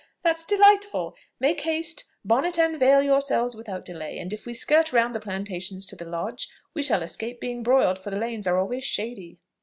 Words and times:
That's 0.23 0.45
delightful! 0.45 1.13
Make 1.39 1.61
haste; 1.61 2.05
bonnet 2.25 2.57
and 2.57 2.79
veil 2.79 3.03
yourselves 3.03 3.55
without 3.55 3.85
delay: 3.85 4.17
and 4.17 4.33
if 4.33 4.47
we 4.47 4.53
skirt 4.55 4.91
round 4.91 5.13
the 5.13 5.19
plantations 5.19 5.85
to 5.85 5.95
the 5.95 6.05
lodge, 6.05 6.49
we 6.73 6.81
shall 6.81 7.03
escape 7.03 7.39
being 7.39 7.61
broiled, 7.61 7.99
for 7.99 8.09
the 8.09 8.17
lanes 8.17 8.47
are 8.47 8.57
always 8.59 8.83
shady." 8.83 9.37